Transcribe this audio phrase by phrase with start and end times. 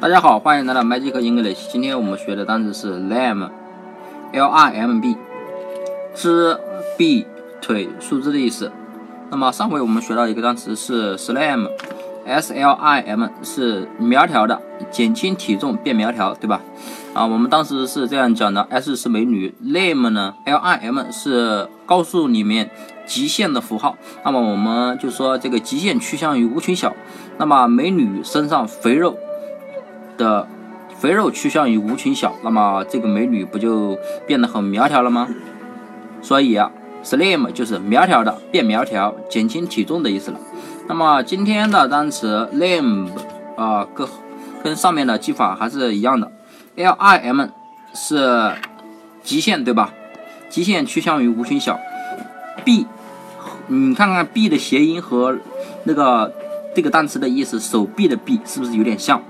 [0.00, 1.66] 大家好，欢迎来到 Magic English。
[1.72, 5.16] 今天我们学的单词是 limb，l i m b，
[6.14, 6.56] 肢、
[6.96, 7.26] 臂、
[7.60, 8.70] 腿、树枝的意思。
[9.28, 16.60] 那么上回我们学到一个单词是 slim，s l i m 是苗条的，减轻体重变苗条，对吧？
[17.12, 22.70] 啊，我们当时是这样讲的，s 是美女，lim 呢，l i m 是高速里面。
[23.04, 26.94] 极限的符号，那么我们就说这个极限趋向于无穷小。
[27.38, 29.16] 那么美女身上肥肉
[30.18, 30.46] 的
[30.98, 35.28] 肥肉趋向于无穷小，那么这个美女不就变得很苗条了吗？
[36.20, 36.70] 所以啊
[37.02, 40.38] ，slim 就是苗条的，变苗条，减轻体重的意思了。
[40.88, 43.08] 那么今天的单词 limb
[43.56, 44.06] 啊，跟
[44.62, 46.30] 跟上面的记法还是一样的
[46.74, 47.46] ，l i m
[47.94, 48.52] 是
[49.22, 49.94] 极限，对吧？
[50.50, 51.78] 极限趋向于无穷小
[52.64, 52.86] ，b。
[53.70, 55.36] 你看看 “b” 的谐音和
[55.84, 56.32] 那个
[56.74, 59.22] 这个单词的意思，手臂的“臂”是不是有点像，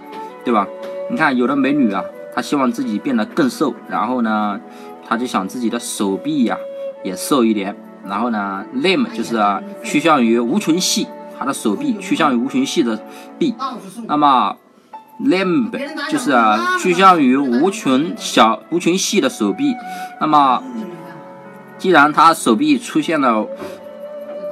[0.44, 0.64] 对吧？
[1.10, 4.60] 你看有的美女啊，她希望自己变得更瘦，然后呢，
[5.06, 6.56] 她就想自己的手臂呀
[7.02, 7.74] 也瘦一点，
[8.06, 9.42] 然后呢，limb 就是
[9.82, 11.06] 趋向于无穷细，
[11.38, 13.00] 她的手臂趋向于无穷细的
[13.38, 13.54] 臂，
[14.06, 14.56] 那么
[15.20, 15.70] limb
[16.10, 16.32] 就是
[16.78, 19.74] 趋向于无穷小、无穷细的手臂，
[20.20, 20.62] 那么
[21.78, 23.46] 既然她手臂出现了。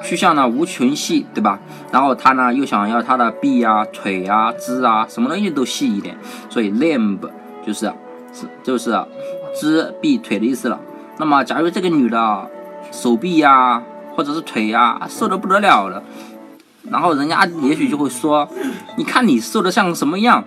[0.02, 1.58] 趋向呢无穷细，对吧？
[1.90, 6.16] 然后他呢又想要他的臂呀、腿呀、肢啊，什么东西都细一点，
[6.48, 7.18] 所以 limb
[7.66, 7.92] 就是
[8.32, 8.96] 是就是
[9.58, 10.78] 肢、臂、腿的意思了。
[11.18, 12.50] 那么假如这个女的
[12.92, 13.82] 手臂呀
[14.14, 16.02] 或者是腿呀瘦的不得了了，
[16.90, 18.48] 然后人家也许就会说，
[18.96, 20.44] 你看你瘦的像什么样？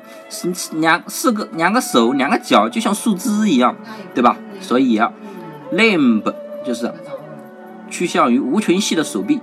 [0.74, 3.76] 两四个两个手两个脚就像树枝一样，
[4.14, 4.38] 对吧？
[4.62, 5.00] 所以
[5.74, 6.94] limb 就是。
[7.90, 9.40] 趋向于无穷细的手臂，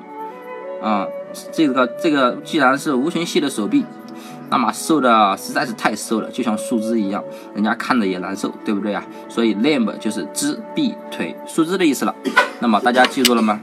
[0.83, 1.07] 啊，
[1.53, 3.85] 这个这个既然是无穷细的手臂，
[4.51, 7.23] 那么瘦的实在是太瘦了，就像树枝一样，
[7.55, 9.05] 人家看着也难受，对不对啊？
[9.29, 12.15] 所以 limb 就是肢、臂、腿、树枝的意思了。
[12.61, 13.61] 那么大家记住了吗？